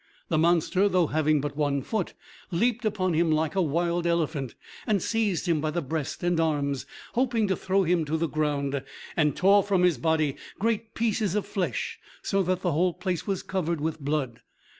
The 0.29 0.37
monster, 0.39 0.89
though 0.89 1.05
having 1.05 1.41
but 1.41 1.55
one 1.55 1.83
foot, 1.83 2.15
leaped 2.49 2.85
upon 2.85 3.13
him 3.13 3.31
like 3.31 3.53
a 3.53 3.61
wild 3.61 4.07
elephant, 4.07 4.55
and 4.87 4.99
seized 4.99 5.47
him 5.47 5.61
by 5.61 5.69
the 5.69 5.83
breast 5.83 6.23
and 6.23 6.39
arms, 6.39 6.87
hoping 7.13 7.47
to 7.49 7.55
throw 7.55 7.83
him 7.83 8.03
to 8.05 8.17
the 8.17 8.27
ground, 8.27 8.81
and 9.15 9.35
tore 9.35 9.61
from 9.61 9.83
his 9.83 9.99
body 9.99 10.37
great 10.57 10.95
pieces 10.95 11.35
of 11.35 11.45
flesh, 11.45 11.99
so 12.23 12.41
that 12.41 12.63
the 12.63 12.71
whole 12.71 12.95
place 12.95 13.27
was 13.27 13.43
covered 13.43 13.79
with 13.79 13.99
blood. 13.99 14.41